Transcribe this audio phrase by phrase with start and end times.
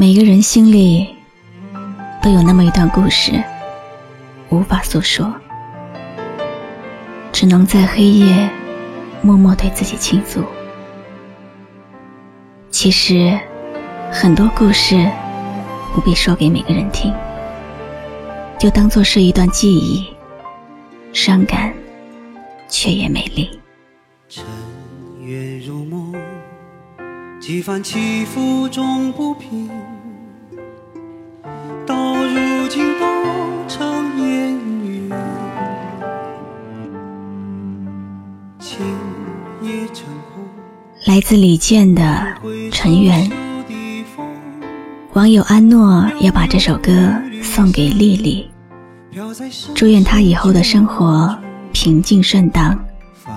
[0.00, 1.08] 每个人心里
[2.22, 3.32] 都有那么一段故事，
[4.48, 5.34] 无法诉说，
[7.32, 8.48] 只能在黑夜
[9.22, 10.44] 默默对自己倾诉。
[12.70, 13.36] 其实，
[14.12, 15.10] 很多故事
[15.92, 17.12] 不必说给每个人听，
[18.56, 20.06] 就当做是一段记忆，
[21.12, 21.74] 伤感
[22.68, 23.50] 却也美丽。
[24.28, 24.44] 尘
[25.20, 26.14] 缘如梦，
[27.40, 29.68] 几番起伏终不平，
[41.06, 42.02] 来自李健的
[42.72, 43.30] 《尘缘》，
[45.12, 48.50] 网友安诺要把这首歌送给丽丽，
[49.74, 51.36] 祝愿她以后的生活
[51.72, 52.78] 平静顺当。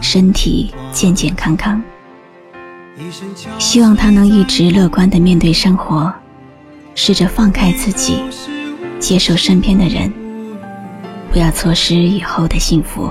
[0.00, 1.80] 身体健健康康，
[3.56, 6.12] 希望他能一直乐观的面对生活，
[6.96, 8.20] 试着放开自己，
[8.98, 10.12] 接受身边的人，
[11.32, 13.10] 不要错失以后的幸福。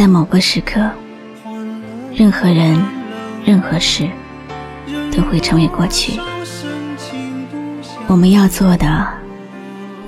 [0.00, 0.80] 在某个时刻，
[2.14, 2.82] 任何人、
[3.44, 4.08] 任何事
[5.14, 6.18] 都会成为过去。
[8.08, 9.06] 我们要做的，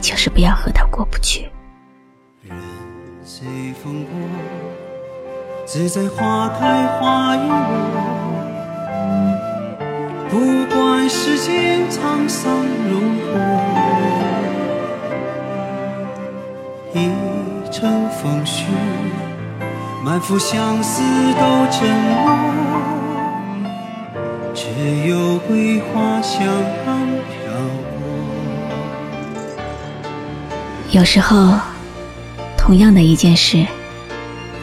[0.01, 1.47] 就是不要和他过不去。
[2.41, 2.57] 人
[3.23, 3.47] 随
[3.85, 4.13] 风过，
[5.67, 7.55] 自在花开花已落。
[10.31, 12.51] 不管世间沧桑
[12.89, 13.39] 如何。
[16.95, 17.11] 一
[17.71, 18.65] 程风絮，
[20.05, 21.01] 满腹相思
[21.35, 21.41] 都
[21.71, 22.37] 沉默，
[24.53, 24.67] 只
[25.07, 27.53] 有桂花香飘
[27.85, 28.03] 过。
[30.91, 31.57] 有时候，
[32.59, 33.65] 同样的一件事，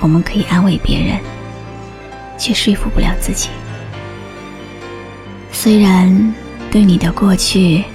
[0.01, 1.17] 我们可以安慰别人，
[2.37, 3.47] 却说服不了自己。
[5.53, 6.33] 虽然
[6.69, 7.85] 对你的过去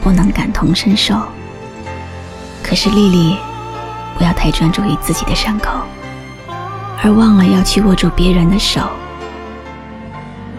[0.00, 1.20] 不能感同身受，
[2.62, 3.36] 可是丽丽。
[4.18, 5.80] 不要太专注于自己的伤口，
[7.02, 8.80] 而忘了要去握住别人的手。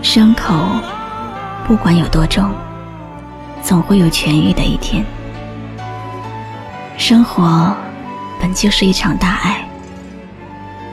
[0.01, 0.53] 伤口
[1.65, 2.51] 不管有多重，
[3.61, 5.05] 总会有痊愈的一天。
[6.97, 7.73] 生活
[8.39, 9.65] 本就是一场大爱，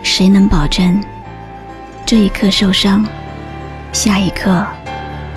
[0.03, 1.03] 谁能保证
[2.07, 3.05] 这一刻受伤，
[3.93, 4.65] 下一刻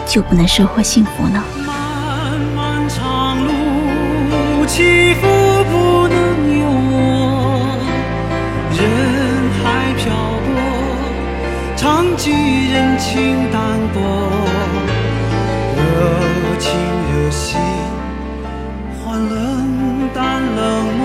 [0.05, 1.43] 就不能收获幸福呢？
[1.65, 5.27] 漫漫长路，起伏
[5.71, 6.02] 不
[12.31, 12.53] 能。
[12.73, 14.01] 人情淡薄，
[15.75, 15.81] 热
[16.57, 16.71] 情
[17.11, 17.59] 热心
[18.97, 21.03] 换冷淡冷漠，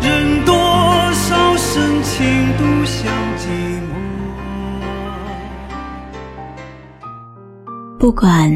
[0.00, 0.54] 任多
[1.12, 2.24] 少深情
[2.56, 3.48] 独享寂
[3.82, 3.90] 寞。
[7.98, 8.50] 不管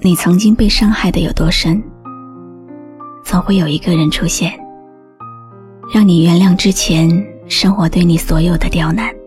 [0.00, 1.82] 你曾经被伤害的有多深，
[3.22, 4.58] 总会有一个人出现，
[5.92, 7.10] 让你原谅之前
[7.46, 9.17] 生活对你所有的刁难。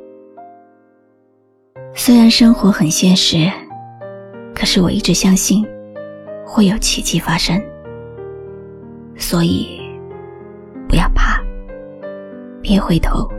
[2.04, 3.48] 虽然生活很现实，
[4.56, 5.64] 可是我一直相信
[6.44, 7.62] 会有奇迹发生。
[9.16, 9.80] 所以
[10.90, 11.40] 不要怕，
[12.60, 13.30] 别回头，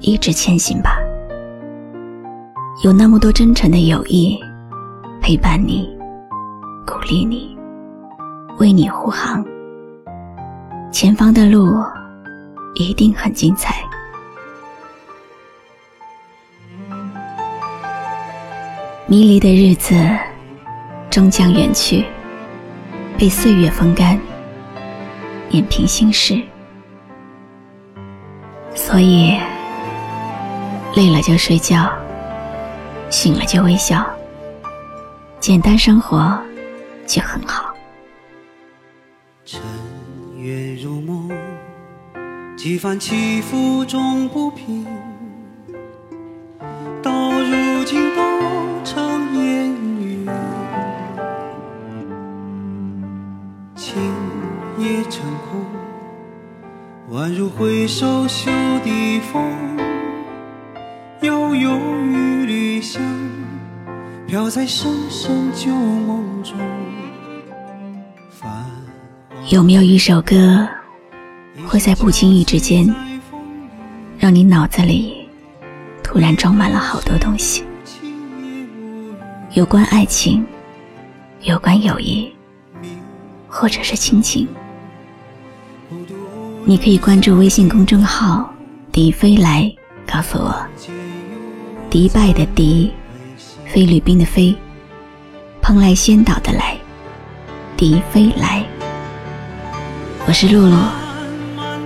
[0.00, 0.98] 一直前行吧。
[2.84, 4.38] 有那么多真诚的友谊
[5.22, 5.88] 陪伴你、
[6.86, 7.56] 鼓励你、
[8.58, 9.42] 为你护航，
[10.92, 11.74] 前方的路
[12.74, 13.76] 一定很精彩。
[19.10, 19.94] 迷离的日子
[21.08, 22.04] 终将远去，
[23.16, 24.20] 被岁月风干，
[25.48, 26.38] 碾平心事。
[28.74, 29.38] 所以，
[30.94, 31.90] 累了就睡觉，
[33.08, 34.06] 醒了就微笑，
[35.40, 36.38] 简单生活
[37.06, 37.74] 就很好。
[39.46, 39.58] 尘
[40.36, 41.30] 缘如梦，
[42.58, 44.86] 几番起伏终不平。
[54.78, 55.66] 夜成空
[57.10, 58.48] 宛如回首袖
[58.84, 59.42] 底风，
[61.20, 61.76] 悠悠
[62.06, 62.80] 雨里。
[62.80, 63.02] 香，
[64.28, 66.56] 飘在深深旧梦中。
[69.48, 70.68] 有没有一首歌，
[71.66, 72.94] 会在不经意之间，
[74.16, 75.28] 让你脑子里
[76.04, 77.64] 突然装满了好多东西？
[79.54, 80.46] 有关爱情，
[81.40, 82.32] 有关友谊，
[83.48, 84.46] 或者是亲情。
[86.68, 88.46] 你可以关注微信公众号
[88.92, 89.72] “迪飞来”，
[90.06, 90.54] 告诉我。
[91.88, 92.92] 迪拜的迪，
[93.64, 94.54] 菲律宾的菲，
[95.62, 96.76] 蓬莱仙岛的来，
[97.74, 98.62] 迪飞来。
[100.26, 100.76] 我是露露，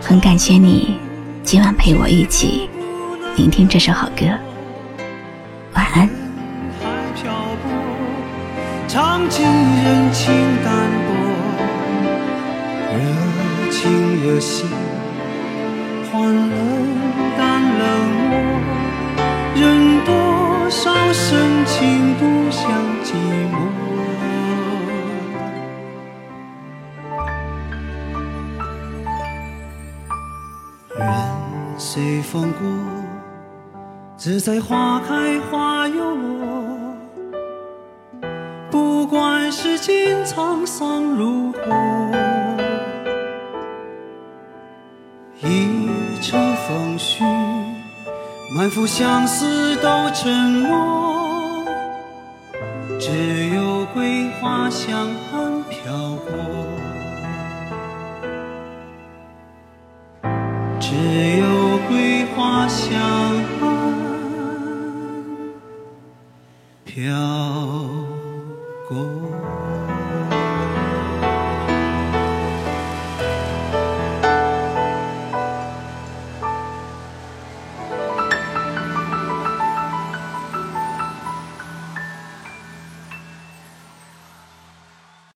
[0.01, 0.99] 很感谢你
[1.45, 2.69] 今晚陪我一起
[3.37, 4.27] 聆听这首好歌。
[5.75, 6.11] 晚安。
[8.89, 10.35] 唱尽人情
[10.65, 10.75] 淡
[11.07, 11.15] 薄，
[13.83, 14.71] 热情热心，
[16.13, 16.55] 欢乐
[17.37, 17.83] 淡冷
[18.31, 18.39] 漠。
[19.57, 22.71] 人多少深情不想
[23.03, 23.13] 寂
[23.51, 23.57] 寞。
[30.97, 31.03] 人
[31.77, 32.61] 随风过，
[34.17, 36.39] 自在花开花又落。
[38.71, 42.12] 不管世间沧桑如何，
[46.23, 47.25] 乘风絮，
[48.57, 51.65] 满腹相思都沉默，
[53.01, 55.09] 只有桂花香
[55.69, 55.93] 飘
[56.25, 56.33] 过，
[60.79, 60.95] 只
[61.39, 63.01] 有桂花香